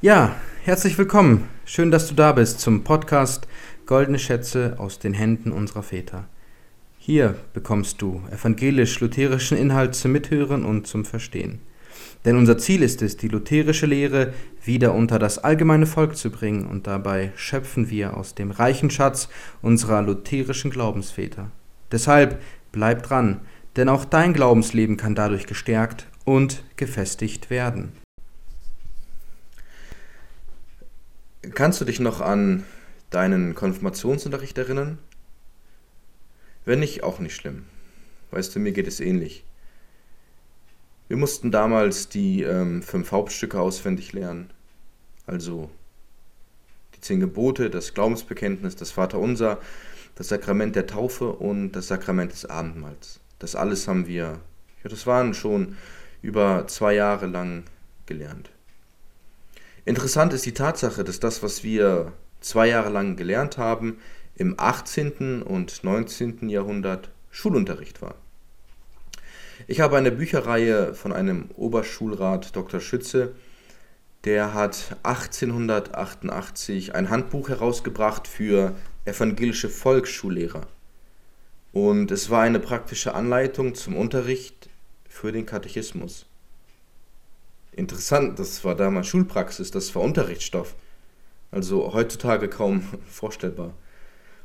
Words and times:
Ja, 0.00 0.36
herzlich 0.62 0.96
willkommen. 0.96 1.48
Schön, 1.64 1.90
dass 1.90 2.06
du 2.06 2.14
da 2.14 2.30
bist 2.30 2.60
zum 2.60 2.84
Podcast 2.84 3.48
Goldene 3.84 4.20
Schätze 4.20 4.76
aus 4.78 5.00
den 5.00 5.12
Händen 5.12 5.50
unserer 5.50 5.82
Väter. 5.82 6.28
Hier 6.98 7.34
bekommst 7.52 8.00
du 8.00 8.22
evangelisch-lutherischen 8.30 9.58
Inhalt 9.58 9.96
zum 9.96 10.12
Mithören 10.12 10.64
und 10.64 10.86
zum 10.86 11.04
Verstehen. 11.04 11.58
Denn 12.24 12.36
unser 12.36 12.58
Ziel 12.58 12.84
ist 12.84 13.02
es, 13.02 13.16
die 13.16 13.26
lutherische 13.26 13.86
Lehre 13.86 14.34
wieder 14.62 14.94
unter 14.94 15.18
das 15.18 15.38
allgemeine 15.38 15.86
Volk 15.86 16.16
zu 16.16 16.30
bringen 16.30 16.66
und 16.68 16.86
dabei 16.86 17.32
schöpfen 17.34 17.90
wir 17.90 18.16
aus 18.16 18.36
dem 18.36 18.52
reichen 18.52 18.90
Schatz 18.90 19.28
unserer 19.62 20.02
lutherischen 20.02 20.70
Glaubensväter. 20.70 21.50
Deshalb 21.90 22.40
bleib 22.70 23.02
dran, 23.02 23.40
denn 23.74 23.88
auch 23.88 24.04
dein 24.04 24.32
Glaubensleben 24.32 24.96
kann 24.96 25.16
dadurch 25.16 25.48
gestärkt 25.48 26.06
und 26.24 26.62
gefestigt 26.76 27.50
werden. 27.50 27.90
Kannst 31.54 31.80
du 31.80 31.84
dich 31.84 32.00
noch 32.00 32.20
an 32.20 32.64
deinen 33.10 33.54
Konfirmationsunterricht 33.54 34.58
erinnern? 34.58 34.98
Wenn 36.64 36.80
nicht, 36.80 37.02
auch 37.02 37.18
nicht 37.18 37.34
schlimm. 37.34 37.64
Weißt 38.30 38.54
du, 38.54 38.60
mir 38.60 38.72
geht 38.72 38.86
es 38.86 39.00
ähnlich. 39.00 39.44
Wir 41.08 41.16
mussten 41.16 41.50
damals 41.50 42.08
die 42.08 42.42
ähm, 42.42 42.82
fünf 42.82 43.12
Hauptstücke 43.12 43.60
auswendig 43.60 44.12
lernen. 44.12 44.50
Also 45.26 45.70
die 46.94 47.00
zehn 47.00 47.20
Gebote, 47.20 47.70
das 47.70 47.94
Glaubensbekenntnis, 47.94 48.76
das 48.76 48.90
Vaterunser, 48.90 49.58
das 50.16 50.28
Sakrament 50.28 50.76
der 50.76 50.86
Taufe 50.86 51.32
und 51.32 51.72
das 51.72 51.86
Sakrament 51.86 52.32
des 52.32 52.44
Abendmahls. 52.44 53.20
Das 53.38 53.54
alles 53.54 53.88
haben 53.88 54.06
wir, 54.06 54.40
ja, 54.82 54.90
das 54.90 55.06
waren 55.06 55.32
schon 55.32 55.76
über 56.20 56.66
zwei 56.66 56.94
Jahre 56.94 57.26
lang 57.26 57.64
gelernt. 58.06 58.50
Interessant 59.88 60.34
ist 60.34 60.44
die 60.44 60.52
Tatsache, 60.52 61.02
dass 61.02 61.18
das, 61.18 61.42
was 61.42 61.64
wir 61.64 62.12
zwei 62.40 62.68
Jahre 62.68 62.90
lang 62.90 63.16
gelernt 63.16 63.56
haben, 63.56 63.96
im 64.34 64.54
18. 64.58 65.40
und 65.42 65.82
19. 65.82 66.50
Jahrhundert 66.50 67.10
Schulunterricht 67.30 68.02
war. 68.02 68.16
Ich 69.66 69.80
habe 69.80 69.96
eine 69.96 70.12
Bücherreihe 70.12 70.92
von 70.92 71.14
einem 71.14 71.50
Oberschulrat 71.56 72.54
Dr. 72.54 72.80
Schütze, 72.80 73.34
der 74.24 74.52
hat 74.52 74.98
1888 75.04 76.94
ein 76.94 77.08
Handbuch 77.08 77.48
herausgebracht 77.48 78.28
für 78.28 78.74
evangelische 79.06 79.70
Volksschullehrer. 79.70 80.66
Und 81.72 82.10
es 82.10 82.28
war 82.28 82.42
eine 82.42 82.60
praktische 82.60 83.14
Anleitung 83.14 83.74
zum 83.74 83.96
Unterricht 83.96 84.68
für 85.08 85.32
den 85.32 85.46
Katechismus 85.46 86.27
interessant, 87.78 88.38
das 88.38 88.64
war 88.64 88.74
damals 88.74 89.06
Schulpraxis, 89.06 89.70
das 89.70 89.94
war 89.94 90.02
Unterrichtsstoff. 90.02 90.74
Also 91.50 91.92
heutzutage 91.94 92.48
kaum 92.48 92.82
vorstellbar. 93.08 93.74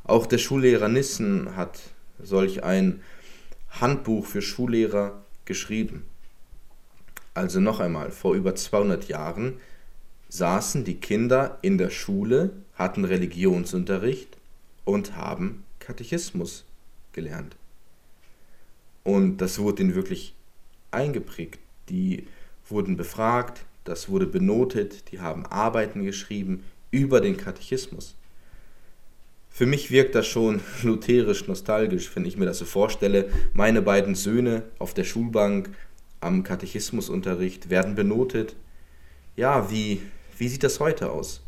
Auch 0.04 0.26
der 0.26 0.38
Schullehrer 0.38 0.88
Nissen 0.88 1.56
hat 1.56 1.80
solch 2.22 2.64
ein 2.64 3.02
Handbuch 3.70 4.26
für 4.26 4.42
Schullehrer 4.42 5.24
geschrieben. 5.46 6.06
Also 7.34 7.60
noch 7.60 7.80
einmal, 7.80 8.12
vor 8.12 8.36
über 8.36 8.56
200 8.56 9.08
Jahren 9.08 9.60
saßen 10.30 10.84
die 10.84 10.96
Kinder 10.96 11.58
in 11.62 11.78
der 11.78 11.90
Schule, 11.90 12.52
hatten 12.76 13.06
Religionsunterricht 13.06 14.38
und 14.86 15.16
haben 15.16 15.64
Katechismus 15.80 16.66
gelernt. 17.12 17.56
Und 19.04 19.38
das 19.38 19.60
wurde 19.60 19.84
ihnen 19.84 19.96
wirklich 19.96 20.36
eingeprägt. 20.92 21.60
Die 21.90 22.28
wurden 22.70 22.98
befragt, 22.98 23.66
das 23.84 24.10
wurde 24.10 24.28
benotet, 24.28 25.12
die 25.12 25.20
haben 25.20 25.46
Arbeiten 25.46 26.04
geschrieben 26.04 26.64
über 26.92 27.22
den 27.22 27.38
Katechismus. 27.38 28.16
Für 29.50 29.66
mich 29.66 29.92
wirkt 29.92 30.16
das 30.16 30.26
schon 30.26 30.62
lutherisch 30.84 31.48
nostalgisch, 31.48 32.16
wenn 32.16 32.26
ich 32.26 32.38
mir 32.38 32.46
das 32.46 32.58
so 32.58 32.66
vorstelle. 32.66 33.30
Meine 33.54 33.82
beiden 33.82 34.16
Söhne 34.16 34.64
auf 34.80 34.94
der 34.94 35.04
Schulbank 35.04 35.70
am 36.22 36.44
Katechismusunterricht 36.44 37.70
werden 37.70 37.96
benotet. 37.96 38.56
Ja, 39.36 39.70
wie, 39.70 40.02
wie 40.38 40.48
sieht 40.48 40.64
das 40.64 40.80
heute 40.80 41.12
aus? 41.12 41.42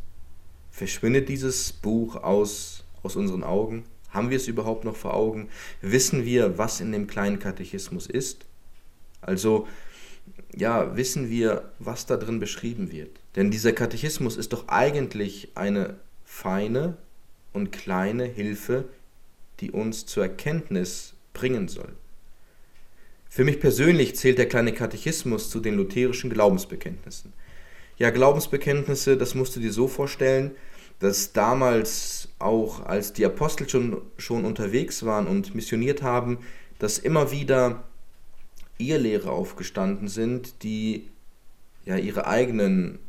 Verschwindet 0.69 1.29
dieses 1.29 1.71
Buch 1.71 2.15
aus, 2.17 2.83
aus 3.01 3.15
unseren 3.15 3.43
Augen? 3.43 3.85
Haben 4.09 4.29
wir 4.29 4.37
es 4.37 4.47
überhaupt 4.47 4.83
noch 4.83 4.95
vor 4.95 5.13
Augen? 5.13 5.49
Wissen 5.81 6.25
wir, 6.25 6.57
was 6.57 6.81
in 6.81 6.91
dem 6.91 7.07
kleinen 7.07 7.39
Katechismus 7.39 8.07
ist? 8.07 8.45
Also 9.21 9.67
ja, 10.55 10.95
wissen 10.95 11.29
wir, 11.29 11.71
was 11.79 12.05
da 12.05 12.17
drin 12.17 12.39
beschrieben 12.39 12.91
wird. 12.91 13.19
Denn 13.35 13.51
dieser 13.51 13.73
Katechismus 13.73 14.37
ist 14.37 14.53
doch 14.53 14.67
eigentlich 14.67 15.49
eine 15.55 15.95
feine 16.23 16.97
und 17.53 17.71
kleine 17.71 18.25
Hilfe, 18.25 18.85
die 19.59 19.71
uns 19.71 20.05
zur 20.05 20.23
Erkenntnis 20.23 21.13
bringen 21.33 21.67
soll. 21.67 21.93
Für 23.29 23.43
mich 23.43 23.59
persönlich 23.59 24.15
zählt 24.15 24.37
der 24.37 24.47
kleine 24.47 24.71
Katechismus 24.71 25.49
zu 25.49 25.59
den 25.59 25.75
lutherischen 25.75 26.29
Glaubensbekenntnissen. 26.29 27.33
Ja, 27.97 28.09
Glaubensbekenntnisse, 28.09 29.17
das 29.17 29.35
musst 29.35 29.55
du 29.55 29.59
dir 29.59 29.73
so 29.73 29.87
vorstellen, 29.87 30.51
dass 30.99 31.33
damals 31.33 32.29
auch, 32.39 32.85
als 32.85 33.11
die 33.11 33.25
Apostel 33.25 33.67
schon, 33.67 34.01
schon 34.17 34.45
unterwegs 34.45 35.05
waren 35.05 35.27
und 35.27 35.53
missioniert 35.53 36.01
haben, 36.01 36.39
dass 36.79 36.97
immer 36.97 37.31
wieder 37.31 37.83
Irrlehrer 38.77 39.31
aufgestanden 39.31 40.07
sind, 40.07 40.63
die 40.63 41.07
ja 41.85 41.97
ihre 41.97 42.27
eigenen 42.27 42.99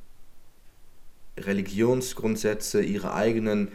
Religionsgrundsätze, 1.39 2.83
ihre 2.83 3.15
eigenen 3.15 3.69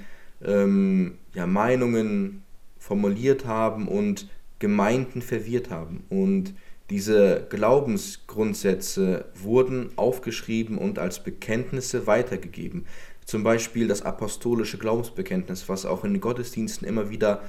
ähm, 0.43 1.17
ja, 1.33 1.45
Meinungen 1.47 2.43
formuliert 2.77 3.45
haben 3.45 3.87
und 3.87 4.27
Gemeinden 4.59 5.21
verwirrt 5.21 5.69
haben. 5.69 6.03
Und 6.09 6.53
diese 6.89 7.47
Glaubensgrundsätze 7.49 9.25
wurden 9.35 9.91
aufgeschrieben 9.95 10.77
und 10.77 10.99
als 10.99 11.23
Bekenntnisse 11.23 12.05
weitergegeben. 12.05 12.85
Zum 13.25 13.43
Beispiel 13.43 13.87
das 13.87 14.01
apostolische 14.01 14.77
Glaubensbekenntnis, 14.77 15.69
was 15.69 15.85
auch 15.85 16.03
in 16.03 16.19
Gottesdiensten 16.19 16.87
immer 16.87 17.09
wieder 17.09 17.43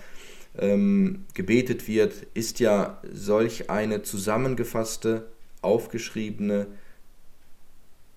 ähm, 0.58 1.24
gebetet 1.34 1.86
wird, 1.88 2.14
ist 2.34 2.60
ja 2.60 3.00
solch 3.10 3.70
eine 3.70 4.02
zusammengefasste, 4.02 5.26
aufgeschriebene 5.62 6.66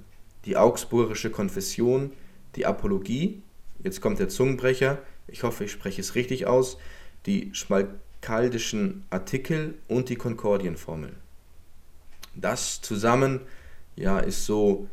die 0.44 0.56
Augsburgische 0.56 1.30
Konfession, 1.30 2.12
die 2.54 2.64
Apologie, 2.64 3.42
jetzt 3.82 4.00
kommt 4.00 4.20
der 4.20 4.28
Zungenbrecher, 4.28 4.98
ich 5.26 5.42
hoffe, 5.42 5.64
ich 5.64 5.72
spreche 5.72 6.00
es 6.00 6.14
richtig 6.14 6.46
aus, 6.46 6.78
die 7.26 7.50
schmalkaldischen 7.52 9.04
Artikel 9.10 9.74
und 9.88 10.08
die 10.10 10.16
Konkordienformel. 10.16 11.12
Das 12.34 12.80
zusammen 12.80 13.40
ja, 13.96 14.18
ist 14.20 14.46
so 14.46 14.88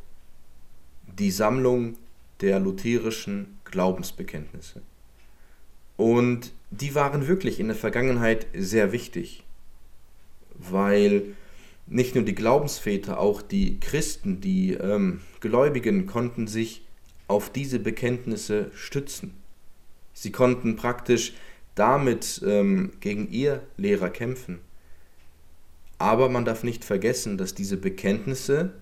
die 1.05 1.31
Sammlung 1.31 1.95
der 2.41 2.59
lutherischen 2.59 3.59
Glaubensbekenntnisse. 3.65 4.81
Und 5.97 6.53
die 6.71 6.95
waren 6.95 7.27
wirklich 7.27 7.59
in 7.59 7.67
der 7.67 7.75
Vergangenheit 7.75 8.47
sehr 8.53 8.91
wichtig, 8.91 9.43
weil 10.55 11.23
nicht 11.87 12.15
nur 12.15 12.23
die 12.23 12.35
Glaubensväter, 12.35 13.19
auch 13.19 13.41
die 13.41 13.79
Christen, 13.79 14.41
die 14.41 14.73
ähm, 14.73 15.21
Gläubigen 15.39 16.05
konnten 16.05 16.47
sich 16.47 16.85
auf 17.27 17.51
diese 17.51 17.79
Bekenntnisse 17.79 18.71
stützen. 18.73 19.33
Sie 20.13 20.31
konnten 20.31 20.75
praktisch 20.75 21.33
damit 21.75 22.41
ähm, 22.45 22.91
gegen 22.99 23.29
ihr 23.31 23.63
Lehrer 23.77 24.09
kämpfen. 24.09 24.59
Aber 25.97 26.29
man 26.29 26.45
darf 26.45 26.63
nicht 26.63 26.85
vergessen, 26.85 27.37
dass 27.37 27.55
diese 27.55 27.77
Bekenntnisse 27.77 28.73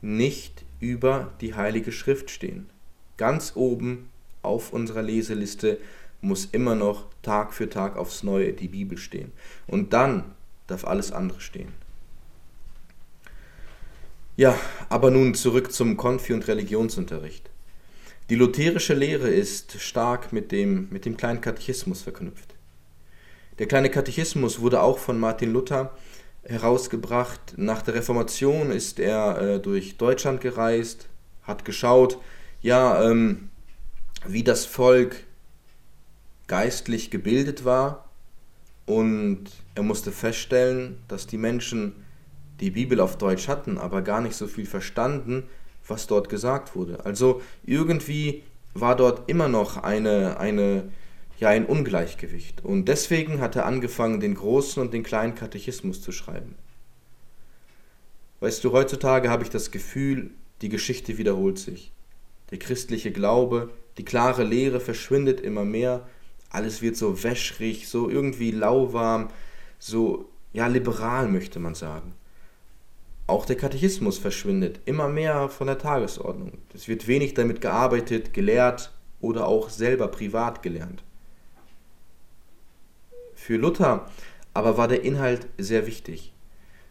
nicht 0.00 0.64
über 0.80 1.32
die 1.40 1.54
Heilige 1.54 1.92
Schrift 1.92 2.30
stehen. 2.30 2.70
Ganz 3.18 3.52
oben 3.54 4.08
auf 4.42 4.72
unserer 4.72 5.02
Leseliste 5.02 5.78
muss 6.20 6.46
immer 6.46 6.74
noch 6.74 7.06
Tag 7.22 7.52
für 7.52 7.68
Tag 7.68 7.96
aufs 7.96 8.22
Neue 8.22 8.54
die 8.54 8.68
Bibel 8.68 8.96
stehen. 8.96 9.32
Und 9.66 9.92
dann 9.92 10.24
darf 10.66 10.84
alles 10.84 11.12
andere 11.12 11.40
stehen. 11.40 11.72
Ja, 14.36 14.56
aber 14.88 15.10
nun 15.10 15.34
zurück 15.34 15.72
zum 15.72 15.96
Konfi- 15.96 16.32
und 16.32 16.46
Religionsunterricht. 16.46 17.50
Die 18.30 18.36
lutherische 18.36 18.94
Lehre 18.94 19.28
ist 19.28 19.80
stark 19.80 20.32
mit 20.32 20.52
dem, 20.52 20.88
mit 20.90 21.04
dem 21.04 21.16
kleinen 21.16 21.40
Katechismus 21.40 22.02
verknüpft. 22.02 22.54
Der 23.58 23.66
kleine 23.66 23.90
Katechismus 23.90 24.60
wurde 24.60 24.80
auch 24.80 24.98
von 24.98 25.18
Martin 25.18 25.52
Luther 25.52 25.96
herausgebracht. 26.44 27.54
Nach 27.56 27.82
der 27.82 27.94
Reformation 27.94 28.70
ist 28.70 29.00
er 29.00 29.40
äh, 29.40 29.60
durch 29.60 29.96
Deutschland 29.96 30.40
gereist, 30.40 31.06
hat 31.42 31.64
geschaut, 31.64 32.18
ja, 32.60 33.08
ähm, 33.10 33.50
wie 34.26 34.42
das 34.42 34.66
Volk 34.66 35.24
geistlich 36.46 37.10
gebildet 37.10 37.64
war 37.64 38.08
und 38.86 39.44
er 39.74 39.82
musste 39.82 40.12
feststellen, 40.12 40.98
dass 41.08 41.26
die 41.26 41.36
Menschen 41.36 41.92
die 42.60 42.70
Bibel 42.70 43.00
auf 43.00 43.18
Deutsch 43.18 43.48
hatten, 43.48 43.78
aber 43.78 44.02
gar 44.02 44.20
nicht 44.20 44.34
so 44.34 44.46
viel 44.48 44.66
verstanden, 44.66 45.44
was 45.86 46.06
dort 46.06 46.28
gesagt 46.28 46.74
wurde. 46.74 47.04
Also 47.04 47.42
irgendwie 47.64 48.42
war 48.74 48.96
dort 48.96 49.28
immer 49.28 49.48
noch 49.48 49.76
eine, 49.76 50.38
eine, 50.40 50.90
ja, 51.38 51.50
ein 51.50 51.66
Ungleichgewicht. 51.66 52.64
Und 52.64 52.86
deswegen 52.86 53.40
hat 53.40 53.56
er 53.56 53.66
angefangen, 53.66 54.20
den 54.20 54.34
großen 54.34 54.82
und 54.82 54.92
den 54.92 55.02
kleinen 55.02 55.34
Katechismus 55.34 56.02
zu 56.02 56.10
schreiben. 56.10 56.56
Weißt 58.40 58.62
du, 58.64 58.72
heutzutage 58.72 59.30
habe 59.30 59.42
ich 59.42 59.50
das 59.50 59.70
Gefühl, 59.70 60.30
die 60.62 60.68
Geschichte 60.68 61.18
wiederholt 61.18 61.58
sich. 61.58 61.92
Der 62.50 62.58
christliche 62.58 63.12
Glaube, 63.12 63.70
die 63.98 64.04
klare 64.04 64.44
Lehre 64.44 64.80
verschwindet 64.80 65.40
immer 65.40 65.64
mehr. 65.64 66.06
Alles 66.50 66.80
wird 66.80 66.96
so 66.96 67.22
wäschrig, 67.22 67.88
so 67.88 68.08
irgendwie 68.08 68.50
lauwarm, 68.50 69.28
so 69.78 70.28
ja 70.52 70.66
liberal 70.66 71.28
möchte 71.28 71.58
man 71.58 71.74
sagen. 71.74 72.14
Auch 73.26 73.44
der 73.44 73.56
Katechismus 73.56 74.16
verschwindet 74.16 74.80
immer 74.86 75.08
mehr 75.08 75.50
von 75.50 75.66
der 75.66 75.78
Tagesordnung. 75.78 76.52
Es 76.72 76.88
wird 76.88 77.06
wenig 77.06 77.34
damit 77.34 77.60
gearbeitet, 77.60 78.32
gelehrt 78.32 78.92
oder 79.20 79.46
auch 79.46 79.68
selber 79.68 80.08
privat 80.08 80.62
gelernt. 80.62 81.02
Für 83.34 83.56
Luther 83.56 84.08
aber 84.54 84.76
war 84.76 84.88
der 84.88 85.04
Inhalt 85.04 85.46
sehr 85.58 85.86
wichtig. 85.86 86.32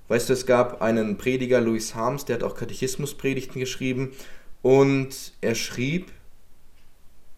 Weißt 0.07 0.29
du, 0.29 0.33
es 0.33 0.45
gab 0.45 0.81
einen 0.81 1.17
Prediger, 1.17 1.59
Louis 1.59 1.95
Harms, 1.95 2.23
der 2.23 2.35
hat 2.35 2.43
auch 2.43 2.55
Katechismuspredigten 2.55 3.59
geschrieben 3.59 4.13
und 4.67 5.31
er 5.39 5.55
schrieb, 5.55 6.11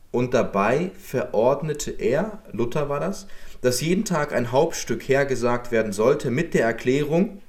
und 0.09 0.33
dabei 0.33 0.89
verordnete 0.99 1.91
er, 1.91 2.41
Luther 2.51 2.89
war 2.89 2.99
das, 2.99 3.27
dass 3.61 3.81
jeden 3.81 4.03
Tag 4.03 4.33
ein 4.33 4.51
Hauptstück 4.51 5.07
hergesagt 5.07 5.71
werden 5.71 5.93
sollte 5.93 6.31
mit 6.31 6.55
der 6.55 6.65
Erklärung, 6.65 7.39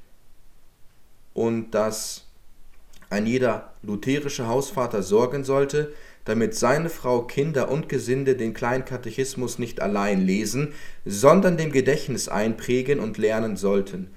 und 1.32 1.70
dass 1.70 2.26
ein 3.08 3.24
jeder 3.24 3.72
lutherische 3.80 4.46
Hausvater 4.46 5.02
sorgen 5.02 5.44
sollte, 5.44 5.94
damit 6.26 6.54
seine 6.54 6.90
Frau, 6.90 7.22
Kinder 7.22 7.70
und 7.70 7.88
Gesinde 7.88 8.36
den 8.36 8.52
kleinen 8.52 8.84
Katechismus 8.84 9.58
nicht 9.58 9.80
allein 9.80 10.20
lesen, 10.20 10.74
sondern 11.06 11.56
dem 11.56 11.72
Gedächtnis 11.72 12.28
einprägen 12.28 13.00
und 13.00 13.16
lernen 13.16 13.56
sollten. 13.56 14.10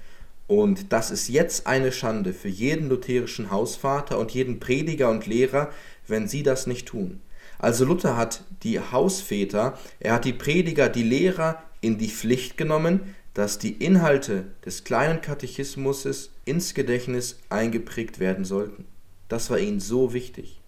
Und 0.46 0.92
das 0.92 1.10
ist 1.10 1.28
jetzt 1.28 1.66
eine 1.66 1.90
Schande 1.90 2.32
für 2.34 2.48
jeden 2.48 2.88
lutherischen 2.88 3.50
Hausvater 3.50 4.18
und 4.18 4.32
jeden 4.32 4.60
Prediger 4.60 5.10
und 5.10 5.26
Lehrer, 5.26 5.70
wenn 6.06 6.28
sie 6.28 6.42
das 6.42 6.66
nicht 6.66 6.86
tun. 6.86 7.20
Also 7.58 7.84
Luther 7.84 8.16
hat 8.16 8.42
die 8.62 8.78
Hausväter, 8.78 9.78
er 10.00 10.14
hat 10.14 10.24
die 10.24 10.34
Prediger, 10.34 10.88
die 10.88 11.02
Lehrer 11.02 11.62
in 11.80 11.96
die 11.96 12.10
Pflicht 12.10 12.58
genommen, 12.58 13.14
dass 13.32 13.58
die 13.58 13.72
Inhalte 13.72 14.44
des 14.64 14.84
kleinen 14.84 15.20
Katechismus 15.20 16.30
ins 16.44 16.74
Gedächtnis 16.74 17.38
eingeprägt 17.48 18.20
werden 18.20 18.44
sollten. 18.44 18.84
Das 19.28 19.50
war 19.50 19.58
ihm 19.58 19.80
so 19.80 20.12
wichtig. 20.12 20.60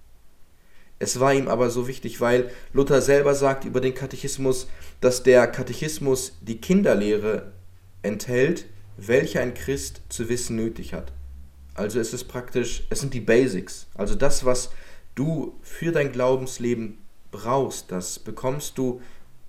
Es 0.99 1.20
war 1.20 1.34
ihm 1.34 1.49
aber 1.49 1.69
so 1.69 1.87
wichtig, 1.87 2.20
weil 2.20 2.50
Luther 2.73 3.02
selber 3.02 3.34
sagt 3.34 3.64
über 3.67 3.81
den 3.81 3.94
Katechismus, 3.94 4.67
dass 5.00 5.23
der 5.23 5.46
Katechismus 5.46 6.32
die 6.40 6.58
Kinderlehre 6.58 7.52
enthält, 8.02 8.64
welche 8.96 9.40
ein 9.40 9.54
Christ 9.54 10.02
zu 10.08 10.28
wissen 10.28 10.56
nötig 10.56 10.93
hat. 10.93 11.12
Also 11.75 12.00
es 12.00 12.14
ist 12.14 12.25
praktisch, 12.25 12.84
es 12.88 13.00
sind 13.00 13.12
die 13.12 13.20
Basics, 13.20 13.87
also 13.94 14.14
das, 14.14 14.44
was 14.44 14.70
du 15.14 15.58
für 15.62 15.93
dein 15.93 16.12
Glaubensleben 16.12 16.98
brauchst, 17.31 17.93
das 17.93 18.19
bekommst 18.19 18.78
du 18.78 19.00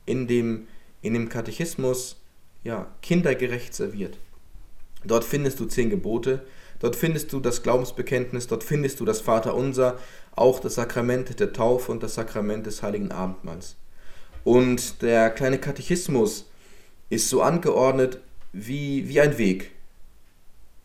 in 0.05 0.27
dem, 0.27 0.67
in 1.01 1.13
dem 1.13 1.29
Katechismus 1.29 2.21
ja, 2.63 2.87
kindergerecht 3.01 3.73
serviert. 3.73 4.17
Dort 5.05 5.23
findest 5.23 5.59
du 5.59 5.65
zehn 5.65 5.89
Gebote, 5.89 6.45
dort 6.79 6.95
findest 6.95 7.31
du 7.31 7.39
das 7.39 7.63
Glaubensbekenntnis, 7.63 8.47
dort 8.47 8.63
findest 8.63 8.99
du 8.99 9.05
das 9.05 9.21
Vaterunser, 9.21 9.97
auch 10.35 10.59
das 10.59 10.75
Sakrament 10.75 11.39
der 11.39 11.53
Taufe 11.53 11.91
und 11.91 12.03
das 12.03 12.15
Sakrament 12.15 12.65
des 12.65 12.83
Heiligen 12.83 13.11
Abendmahls. 13.11 13.75
Und 14.43 15.01
der 15.01 15.29
kleine 15.29 15.59
Katechismus 15.59 16.49
ist 17.09 17.29
so 17.29 17.41
angeordnet 17.41 18.19
wie, 18.57 19.07
wie 19.07 19.21
ein 19.21 19.37
Weg. 19.37 19.71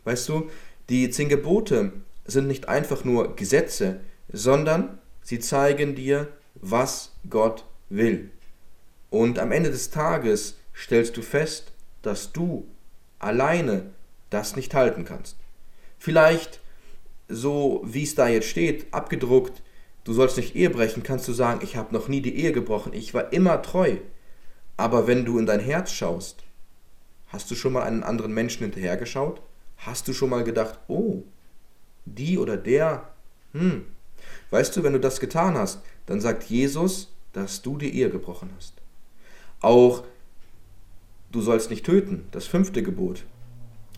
Weißt 0.05 0.29
du, 0.29 0.51
die 0.89 1.11
zehn 1.11 1.29
Gebote 1.29 1.93
sind 2.25 2.47
nicht 2.47 2.69
einfach 2.69 3.05
nur 3.05 3.35
Gesetze, 3.37 4.01
sondern 4.33 4.99
sie 5.23 5.39
zeigen 5.39 5.95
dir, 5.95 6.29
was 6.55 7.13
Gott 7.29 7.65
will. 7.89 8.31
Und 9.11 9.39
am 9.39 9.53
Ende 9.53 9.71
des 9.71 9.91
Tages 9.91 10.57
stellst 10.75 11.17
du 11.17 11.23
fest, 11.23 11.73
dass 12.03 12.33
du 12.33 12.67
alleine 13.19 13.91
das 14.31 14.57
nicht 14.57 14.75
halten 14.75 15.05
kannst. 15.05 15.37
Vielleicht, 15.99 16.61
so 17.29 17.83
wie 17.85 18.03
es 18.03 18.15
da 18.15 18.29
jetzt 18.29 18.49
steht, 18.49 18.93
abgedruckt, 18.93 19.63
du 20.05 20.13
sollst 20.13 20.37
nicht 20.37 20.57
Ehe 20.57 20.71
brechen, 20.71 21.03
kannst 21.03 21.29
du 21.29 21.33
sagen, 21.33 21.61
ich 21.63 21.77
habe 21.77 21.95
noch 21.95 22.09
nie 22.09 22.21
die 22.21 22.37
Ehe 22.37 22.53
gebrochen, 22.53 22.93
ich 22.93 23.15
war 23.15 23.33
immer 23.33 23.63
treu. 23.63 23.97
Aber 24.77 25.07
wenn 25.07 25.25
du 25.25 25.39
in 25.39 25.47
dein 25.47 25.61
Herz 25.61 25.93
schaust, 25.93 26.43
hast 27.33 27.51
du 27.51 27.55
schon 27.55 27.73
mal 27.73 27.83
einen 27.83 28.03
anderen 28.03 28.33
Menschen 28.33 28.63
hinterhergeschaut? 28.63 29.41
Hast 29.79 30.07
du 30.07 30.13
schon 30.13 30.31
mal 30.31 30.45
gedacht, 30.45 30.79
oh, 30.87 31.23
die 32.05 32.39
oder 32.39 32.57
der, 32.57 33.09
hm. 33.53 33.87
Weißt 34.51 34.77
du, 34.77 34.83
wenn 34.83 34.93
du 34.93 35.01
das 35.01 35.19
getan 35.19 35.55
hast, 35.55 35.83
dann 36.07 36.21
sagt 36.21 36.45
Jesus, 36.45 37.13
dass 37.33 37.63
du 37.63 37.79
die 37.79 37.99
Ehe 37.99 38.11
gebrochen 38.11 38.51
hast. 38.57 38.75
Auch 39.61 40.05
du 41.31 41.41
sollst 41.41 41.71
nicht 41.71 41.87
töten, 41.87 42.27
das 42.31 42.47
fünfte 42.47 42.83
Gebot, 42.83 43.25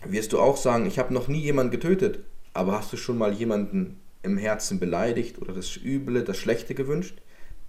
wirst 0.05 0.33
du 0.33 0.39
auch 0.39 0.57
sagen, 0.57 0.85
ich 0.85 0.99
habe 0.99 1.13
noch 1.13 1.27
nie 1.27 1.41
jemanden 1.41 1.71
getötet, 1.71 2.19
aber 2.53 2.73
hast 2.73 2.93
du 2.93 2.97
schon 2.97 3.17
mal 3.17 3.33
jemanden 3.33 3.99
im 4.23 4.37
Herzen 4.37 4.79
beleidigt 4.79 5.41
oder 5.41 5.53
das 5.53 5.75
Üble, 5.77 6.23
das 6.23 6.37
Schlechte 6.37 6.73
gewünscht, 6.73 7.21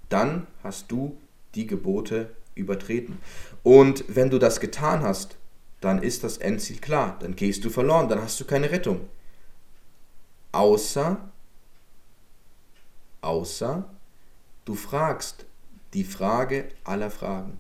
dann 0.08 0.46
hast 0.62 0.92
du 0.92 1.18
die 1.54 1.66
Gebote 1.66 2.30
übertreten. 2.54 3.18
Und 3.62 4.04
wenn 4.08 4.30
du 4.30 4.38
das 4.38 4.60
getan 4.60 5.02
hast, 5.02 5.36
dann 5.80 6.02
ist 6.02 6.24
das 6.24 6.38
Endziel 6.38 6.78
klar, 6.78 7.16
dann 7.20 7.36
gehst 7.36 7.64
du 7.64 7.70
verloren, 7.70 8.08
dann 8.08 8.22
hast 8.22 8.40
du 8.40 8.44
keine 8.44 8.70
Rettung. 8.70 9.08
Außer, 10.52 11.18
außer 13.20 13.84
du 14.64 14.74
fragst 14.74 15.44
die 15.92 16.04
Frage 16.04 16.68
aller 16.84 17.10
Fragen. 17.10 17.58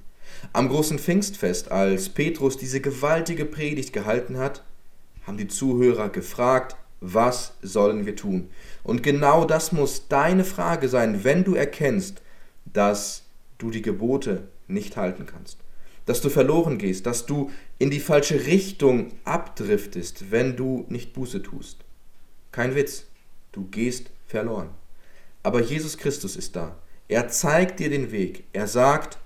Am 0.52 0.68
großen 0.68 0.98
Pfingstfest, 0.98 1.70
als 1.70 2.08
Petrus 2.08 2.56
diese 2.56 2.80
gewaltige 2.80 3.44
Predigt 3.44 3.92
gehalten 3.92 4.38
hat, 4.38 4.64
haben 5.26 5.36
die 5.36 5.48
Zuhörer 5.48 6.08
gefragt, 6.08 6.76
was 7.00 7.54
sollen 7.62 8.06
wir 8.06 8.16
tun? 8.16 8.50
Und 8.82 9.02
genau 9.02 9.44
das 9.44 9.72
muss 9.72 10.08
deine 10.08 10.44
Frage 10.44 10.88
sein, 10.88 11.24
wenn 11.24 11.44
du 11.44 11.54
erkennst, 11.54 12.22
dass 12.64 13.24
du 13.58 13.70
die 13.70 13.82
Gebote 13.82 14.48
nicht 14.66 14.96
halten 14.96 15.26
kannst, 15.26 15.58
dass 16.06 16.20
du 16.20 16.30
verloren 16.30 16.78
gehst, 16.78 17.06
dass 17.06 17.26
du 17.26 17.50
in 17.78 17.90
die 17.90 18.00
falsche 18.00 18.46
Richtung 18.46 19.12
abdriftest, 19.24 20.30
wenn 20.30 20.56
du 20.56 20.86
nicht 20.88 21.12
Buße 21.12 21.42
tust. 21.42 21.78
Kein 22.52 22.74
Witz, 22.74 23.04
du 23.52 23.66
gehst 23.70 24.10
verloren. 24.26 24.70
Aber 25.42 25.60
Jesus 25.60 25.98
Christus 25.98 26.36
ist 26.36 26.56
da. 26.56 26.76
Er 27.08 27.28
zeigt 27.28 27.78
dir 27.78 27.90
den 27.90 28.10
Weg. 28.10 28.44
Er 28.52 28.66
sagt, 28.66 29.18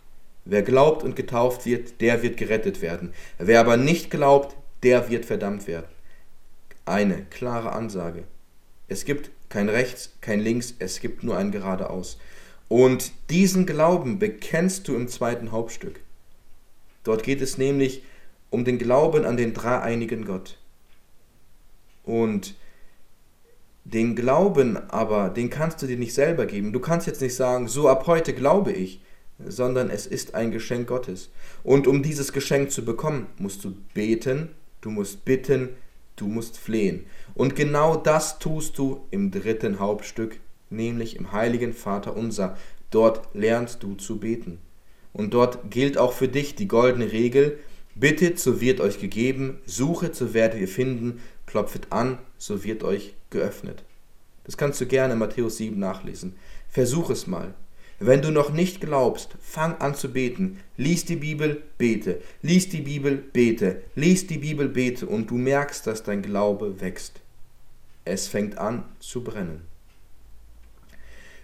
Wer 0.44 0.62
glaubt 0.62 1.02
und 1.02 1.16
getauft 1.16 1.66
wird, 1.66 2.00
der 2.00 2.22
wird 2.22 2.36
gerettet 2.36 2.80
werden. 2.80 3.12
Wer 3.38 3.60
aber 3.60 3.76
nicht 3.76 4.10
glaubt, 4.10 4.56
der 4.82 5.10
wird 5.10 5.26
verdammt 5.26 5.66
werden. 5.66 5.86
Eine 6.86 7.24
klare 7.26 7.72
Ansage. 7.72 8.24
Es 8.88 9.04
gibt 9.04 9.30
kein 9.48 9.68
Rechts, 9.68 10.14
kein 10.20 10.40
Links, 10.40 10.74
es 10.78 11.00
gibt 11.00 11.22
nur 11.22 11.36
ein 11.36 11.52
geradeaus. 11.52 12.18
Und 12.68 13.12
diesen 13.30 13.66
Glauben 13.66 14.18
bekennst 14.18 14.88
du 14.88 14.96
im 14.96 15.08
zweiten 15.08 15.52
Hauptstück. 15.52 16.00
Dort 17.04 17.22
geht 17.22 17.40
es 17.40 17.58
nämlich 17.58 18.02
um 18.50 18.64
den 18.64 18.78
Glauben 18.78 19.24
an 19.24 19.36
den 19.36 19.54
dreieinigen 19.54 20.24
Gott. 20.24 20.58
Und 22.04 22.56
den 23.84 24.14
Glauben 24.14 24.76
aber, 24.90 25.30
den 25.30 25.50
kannst 25.50 25.82
du 25.82 25.86
dir 25.86 25.96
nicht 25.96 26.14
selber 26.14 26.46
geben. 26.46 26.72
Du 26.72 26.80
kannst 26.80 27.06
jetzt 27.06 27.22
nicht 27.22 27.34
sagen, 27.34 27.68
so 27.68 27.88
ab 27.88 28.06
heute 28.06 28.34
glaube 28.34 28.72
ich 28.72 29.00
sondern 29.46 29.90
es 29.90 30.06
ist 30.06 30.34
ein 30.34 30.50
Geschenk 30.50 30.88
Gottes. 30.88 31.30
Und 31.62 31.86
um 31.86 32.02
dieses 32.02 32.32
Geschenk 32.32 32.70
zu 32.70 32.84
bekommen, 32.84 33.26
musst 33.38 33.64
du 33.64 33.74
beten, 33.94 34.50
du 34.80 34.90
musst 34.90 35.24
bitten, 35.24 35.70
du 36.16 36.26
musst 36.26 36.58
flehen. 36.58 37.06
Und 37.34 37.56
genau 37.56 37.96
das 37.96 38.38
tust 38.38 38.78
du 38.78 39.06
im 39.10 39.30
dritten 39.30 39.78
Hauptstück, 39.78 40.40
nämlich 40.68 41.16
im 41.16 41.32
heiligen 41.32 41.72
Vater 41.72 42.16
unser. 42.16 42.56
Dort 42.90 43.28
lernst 43.34 43.82
du 43.82 43.94
zu 43.94 44.18
beten. 44.18 44.58
Und 45.12 45.34
dort 45.34 45.70
gilt 45.70 45.98
auch 45.98 46.12
für 46.12 46.28
dich 46.28 46.54
die 46.54 46.68
goldene 46.68 47.12
Regel, 47.12 47.58
bittet, 47.94 48.38
so 48.38 48.60
wird 48.60 48.80
euch 48.80 49.00
gegeben, 49.00 49.58
suchet, 49.66 50.14
so 50.14 50.34
werdet 50.34 50.60
ihr 50.60 50.68
finden, 50.68 51.20
klopfet 51.46 51.88
an, 51.90 52.18
so 52.38 52.64
wird 52.64 52.84
euch 52.84 53.14
geöffnet. 53.30 53.84
Das 54.44 54.56
kannst 54.56 54.80
du 54.80 54.86
gerne 54.86 55.14
in 55.14 55.18
Matthäus 55.18 55.58
7 55.58 55.78
nachlesen. 55.78 56.34
Versuch 56.68 57.10
es 57.10 57.26
mal. 57.26 57.54
Wenn 58.02 58.22
du 58.22 58.30
noch 58.30 58.50
nicht 58.50 58.80
glaubst, 58.80 59.36
fang 59.42 59.76
an 59.76 59.94
zu 59.94 60.10
beten. 60.10 60.58
Lies 60.78 61.04
die 61.04 61.16
Bibel, 61.16 61.62
bete. 61.76 62.22
Lies 62.40 62.70
die 62.70 62.80
Bibel, 62.80 63.16
bete. 63.16 63.82
Lies 63.94 64.26
die 64.26 64.38
Bibel, 64.38 64.68
bete. 64.68 65.06
Und 65.06 65.30
du 65.30 65.36
merkst, 65.36 65.86
dass 65.86 66.02
dein 66.02 66.22
Glaube 66.22 66.80
wächst. 66.80 67.20
Es 68.06 68.26
fängt 68.26 68.56
an 68.56 68.84
zu 69.00 69.22
brennen. 69.22 69.60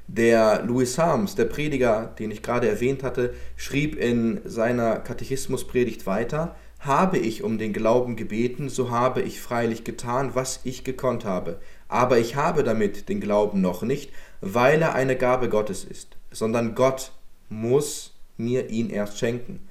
Der 0.08 0.62
Louis 0.62 0.98
Harms, 0.98 1.34
der 1.34 1.46
Prediger, 1.46 2.14
den 2.18 2.30
ich 2.30 2.42
gerade 2.42 2.68
erwähnt 2.68 3.02
hatte, 3.02 3.34
schrieb 3.56 3.96
in 3.96 4.40
seiner 4.44 4.96
Katechismuspredigt 5.00 6.06
weiter, 6.06 6.54
habe 6.78 7.18
ich 7.18 7.42
um 7.42 7.58
den 7.58 7.72
Glauben 7.72 8.16
gebeten, 8.16 8.68
so 8.68 8.90
habe 8.90 9.22
ich 9.22 9.40
freilich 9.40 9.82
getan, 9.82 10.30
was 10.34 10.60
ich 10.64 10.84
gekonnt 10.84 11.24
habe, 11.24 11.58
aber 11.88 12.18
ich 12.18 12.36
habe 12.36 12.62
damit 12.62 13.08
den 13.08 13.20
Glauben 13.20 13.60
noch 13.60 13.82
nicht, 13.82 14.12
weil 14.40 14.82
er 14.82 14.94
eine 14.94 15.16
Gabe 15.16 15.48
Gottes 15.48 15.84
ist, 15.84 16.16
sondern 16.30 16.74
Gott 16.74 17.12
muss 17.48 18.14
mir 18.36 18.70
ihn 18.70 18.90
erst 18.90 19.18
schenken. 19.18 19.68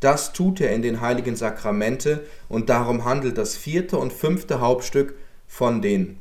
Das 0.00 0.32
tut 0.32 0.60
er 0.60 0.72
in 0.72 0.82
den 0.82 1.00
heiligen 1.00 1.36
Sakramente 1.36 2.24
und 2.48 2.68
darum 2.68 3.04
handelt 3.04 3.38
das 3.38 3.56
vierte 3.56 3.96
und 3.98 4.12
fünfte 4.12 4.60
Hauptstück 4.60 5.14
von 5.46 5.82
den 5.82 6.18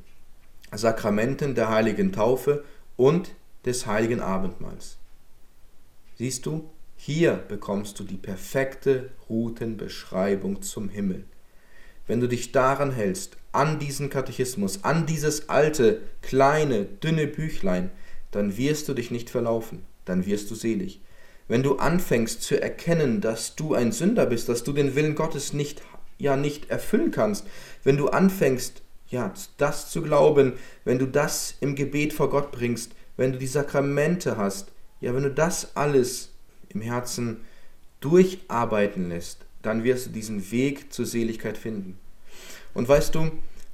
Sakramenten 0.72 1.56
der 1.56 1.70
heiligen 1.70 2.12
Taufe 2.12 2.64
und 2.96 3.32
des 3.68 3.86
heiligen 3.86 4.22
Abendmahls. 4.22 4.98
Siehst 6.18 6.46
du, 6.46 6.70
hier 6.96 7.34
bekommst 7.34 8.00
du 8.00 8.04
die 8.04 8.18
perfekte 8.18 9.12
Routenbeschreibung 9.30 10.64
zum 10.64 10.90
Himmel. 10.90 11.26
Wenn 12.08 12.20
du 12.20 12.28
dich 12.28 12.52
daran 12.52 12.92
hältst, 12.92 13.38
an 13.52 13.78
diesen 13.78 14.10
Katechismus, 14.10 14.84
an 14.84 15.06
dieses 15.06 15.50
alte, 15.50 16.02
kleine, 16.22 16.86
dünne 16.86 17.28
Büchlein, 17.28 17.92
dann 18.32 18.58
wirst 18.58 18.88
du 18.88 18.94
dich 18.94 19.12
nicht 19.12 19.30
verlaufen, 19.30 19.86
dann 20.06 20.26
wirst 20.26 20.50
du 20.50 20.56
selig. 20.56 21.02
Wenn 21.48 21.64
du 21.64 21.78
anfängst 21.78 22.42
zu 22.42 22.60
erkennen, 22.62 23.22
dass 23.22 23.56
du 23.56 23.74
ein 23.74 23.92
Sünder 23.92 24.26
bist, 24.26 24.50
dass 24.50 24.64
du 24.64 24.74
den 24.74 24.96
Willen 24.96 25.16
Gottes 25.16 25.54
nicht 25.54 25.82
ja 26.18 26.36
nicht 26.36 26.70
erfüllen 26.70 27.12
kannst, 27.12 27.46
wenn 27.84 27.98
du 27.98 28.10
anfängst, 28.10 28.82
ja, 29.10 29.34
das 29.58 29.90
zu 29.90 30.02
glauben, 30.02 30.54
wenn 30.84 31.00
du 31.00 31.06
das 31.06 31.56
im 31.62 31.76
Gebet 31.76 32.12
vor 32.14 32.30
Gott 32.30 32.52
bringst, 32.52 32.92
wenn 33.18 33.34
du 33.34 33.38
die 33.38 33.48
Sakramente 33.48 34.38
hast, 34.38 34.72
ja, 35.02 35.14
wenn 35.14 35.24
du 35.24 35.32
das 35.32 35.76
alles 35.76 36.32
im 36.70 36.82
Herzen 36.82 37.42
durcharbeiten 38.00 39.10
lässt, 39.10 39.46
dann 39.62 39.84
wirst 39.84 40.08
du 40.08 40.10
diesen 40.12 40.52
Weg 40.52 40.94
zur 40.94 41.06
Seligkeit 41.06 41.58
finden. 41.58 41.98
Und 42.74 42.88
weißt 42.88 43.14
du, 43.16 43.32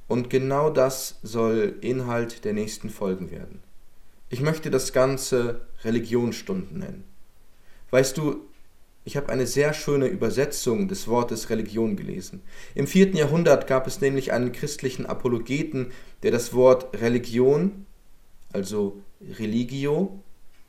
und 0.08 0.30
genau 0.30 0.70
das 0.70 1.18
soll 1.22 1.76
Inhalt 1.80 2.44
der 2.44 2.52
nächsten 2.52 2.90
Folgen 2.90 3.30
werden. 3.30 3.60
Ich 4.28 4.40
möchte 4.40 4.70
das 4.70 4.92
Ganze 4.92 5.60
Religionsstunden 5.84 6.78
nennen. 6.78 7.04
Weißt 7.90 8.16
du, 8.16 8.40
ich 9.04 9.16
habe 9.16 9.28
eine 9.28 9.46
sehr 9.46 9.74
schöne 9.74 10.06
Übersetzung 10.06 10.88
des 10.88 11.06
Wortes 11.08 11.50
Religion 11.50 11.94
gelesen. 11.94 12.42
Im 12.74 12.86
vierten 12.86 13.16
Jahrhundert 13.16 13.66
gab 13.66 13.86
es 13.86 14.00
nämlich 14.00 14.32
einen 14.32 14.52
christlichen 14.52 15.04
Apologeten, 15.06 15.92
der 16.22 16.30
das 16.30 16.54
Wort 16.54 16.98
Religion, 17.00 17.84
also 18.52 19.02
religio, 19.38 20.20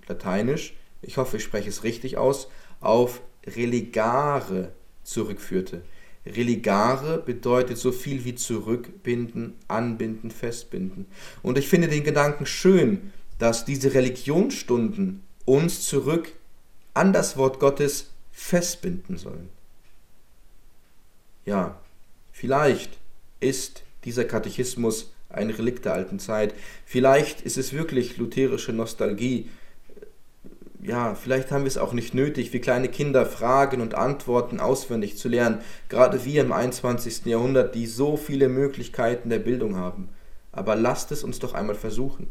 lateinisch, 0.07 0.73
ich 1.01 1.17
hoffe, 1.17 1.37
ich 1.37 1.43
spreche 1.43 1.69
es 1.69 1.83
richtig 1.83 2.17
aus, 2.17 2.47
auf 2.81 3.21
religare 3.45 4.71
zurückführte. 5.03 5.83
Religare 6.25 7.19
bedeutet 7.19 7.77
so 7.77 7.91
viel 7.91 8.25
wie 8.25 8.35
zurückbinden, 8.35 9.53
anbinden, 9.67 10.31
festbinden. 10.31 11.05
Und 11.43 11.57
ich 11.57 11.67
finde 11.67 11.87
den 11.87 12.03
Gedanken 12.03 12.47
schön, 12.47 13.13
dass 13.37 13.65
diese 13.65 13.93
Religionsstunden 13.93 15.23
uns 15.45 15.85
zurück 15.87 16.31
an 16.95 17.13
das 17.13 17.37
Wort 17.37 17.59
Gottes 17.59 18.11
festbinden 18.31 19.17
sollen. 19.17 19.49
Ja, 21.45 21.79
vielleicht 22.31 22.97
ist 23.39 23.83
dieser 24.03 24.25
Katechismus 24.25 25.11
ein 25.35 25.49
Relikt 25.49 25.85
der 25.85 25.93
alten 25.93 26.19
Zeit. 26.19 26.53
Vielleicht 26.85 27.41
ist 27.41 27.57
es 27.57 27.73
wirklich 27.73 28.17
lutherische 28.17 28.73
Nostalgie. 28.73 29.49
Ja, 30.81 31.15
vielleicht 31.15 31.51
haben 31.51 31.63
wir 31.63 31.69
es 31.69 31.77
auch 31.77 31.93
nicht 31.93 32.13
nötig, 32.13 32.53
wie 32.53 32.59
kleine 32.59 32.89
Kinder 32.89 33.25
Fragen 33.25 33.81
und 33.81 33.95
Antworten 33.95 34.59
auswendig 34.59 35.17
zu 35.17 35.29
lernen, 35.29 35.61
gerade 35.89 36.25
wir 36.25 36.41
im 36.41 36.51
21. 36.51 37.25
Jahrhundert, 37.25 37.73
die 37.73 37.87
so 37.87 38.17
viele 38.17 38.49
Möglichkeiten 38.49 39.29
der 39.29 39.39
Bildung 39.39 39.77
haben. 39.77 40.09
Aber 40.51 40.75
lasst 40.75 41.11
es 41.11 41.23
uns 41.23 41.39
doch 41.39 41.53
einmal 41.53 41.75
versuchen. 41.75 42.27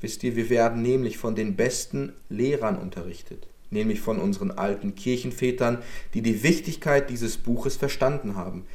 Wisst 0.00 0.24
ihr, 0.24 0.34
wir 0.36 0.50
werden 0.50 0.82
nämlich 0.82 1.16
von 1.16 1.34
den 1.34 1.54
besten 1.54 2.12
Lehrern 2.28 2.76
unterrichtet, 2.76 3.46
nämlich 3.70 4.00
von 4.00 4.18
unseren 4.18 4.50
alten 4.50 4.94
Kirchenvätern, 4.96 5.78
die 6.12 6.22
die 6.22 6.42
Wichtigkeit 6.42 7.08
dieses 7.08 7.36
Buches 7.36 7.76
verstanden 7.76 8.36
haben, 8.36 8.66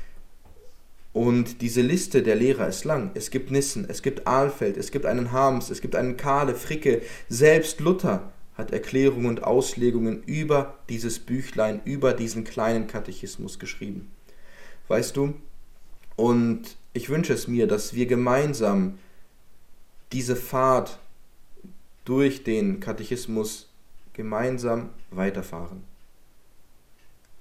und 1.19 1.61
diese 1.61 1.81
Liste 1.81 2.23
der 2.23 2.37
Lehrer 2.37 2.69
ist 2.69 2.85
lang. 2.85 3.11
Es 3.13 3.29
gibt 3.29 3.51
Nissen, 3.51 3.89
es 3.89 4.01
gibt 4.01 4.25
Ahlfeld, 4.25 4.77
es 4.77 4.89
gibt 4.89 5.05
einen 5.05 5.33
Harms, 5.33 5.69
es 5.69 5.81
gibt 5.81 5.97
einen 5.97 6.15
Kahle, 6.15 6.55
Fricke. 6.55 7.01
Selbst 7.27 7.81
Luther 7.81 8.31
hat 8.55 8.71
Erklärungen 8.71 9.25
und 9.25 9.43
Auslegungen 9.43 10.23
über 10.23 10.75
dieses 10.87 11.19
Büchlein, 11.19 11.81
über 11.83 12.13
diesen 12.13 12.45
kleinen 12.45 12.87
Katechismus 12.87 13.59
geschrieben. 13.59 14.09
Weißt 14.87 15.17
du? 15.17 15.33
Und 16.15 16.77
ich 16.93 17.09
wünsche 17.09 17.33
es 17.33 17.49
mir, 17.49 17.67
dass 17.67 17.93
wir 17.93 18.05
gemeinsam 18.05 18.97
diese 20.13 20.37
Fahrt 20.37 20.99
durch 22.05 22.45
den 22.45 22.79
Katechismus 22.79 23.67
gemeinsam 24.13 24.91
weiterfahren. 25.11 25.83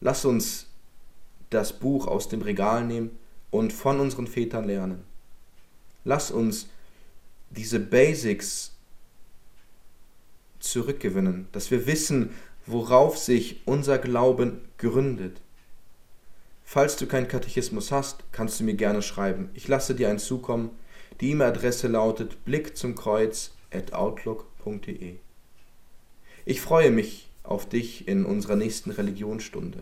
Lass 0.01 0.25
uns 0.25 0.67
das 1.51 1.79
Buch 1.79 2.09
aus 2.09 2.29
dem 2.29 2.43
Regal 2.43 2.85
nehmen 2.85 3.11
und 3.51 3.73
von 3.73 4.01
unseren 4.01 4.27
Vätern 4.27 4.65
lernen. 4.65 5.05
Lass 6.05 6.31
uns 6.31 6.69
diese 7.51 7.81
Basics 7.81 8.73
zurückgewinnen, 10.61 11.49
dass 11.53 11.71
wir 11.71 11.87
wissen, 11.87 12.31
worauf 12.67 13.17
sich 13.17 13.61
unser 13.65 13.99
Glauben 13.99 14.61
gründet. 14.77 15.41
Falls 16.65 16.97
du 16.97 17.07
keinen 17.07 17.29
Katechismus 17.29 17.91
hast, 17.93 18.25
kannst 18.31 18.61
du 18.61 18.65
mir 18.65 18.75
gerne 18.75 19.01
schreiben. 19.01 19.49
Ich 19.55 19.69
lasse 19.69 19.95
dir 19.95 20.11
einen 20.11 20.19
zukommen. 20.19 20.71
Die 21.21 21.31
E-Mail-Adresse 21.31 21.89
lautet 21.89 22.45
blick 22.45 22.77
zum 22.77 22.95
Kreuz 22.95 23.53
at 23.71 23.95
outlook.de. 23.95 25.17
Ich 26.45 26.61
freue 26.61 26.91
mich 26.91 27.31
auf 27.43 27.67
dich 27.67 28.07
in 28.07 28.27
unserer 28.27 28.57
nächsten 28.57 28.91
Religionsstunde. 28.91 29.81